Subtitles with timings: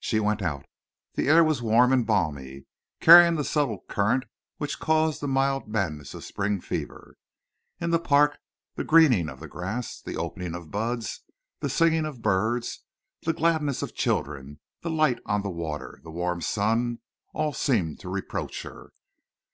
[0.00, 0.64] She went out.
[1.16, 2.64] The air was warm and balmy,
[3.00, 4.24] carrying that subtle current
[4.56, 7.16] which caused the mild madness of spring fever.
[7.78, 8.38] In the Park
[8.76, 11.24] the greening of the grass, the opening of buds,
[11.60, 12.84] the singing of birds,
[13.24, 18.62] the gladness of children, the light on the water, the warm sun—all seemed to reproach
[18.62, 18.94] her.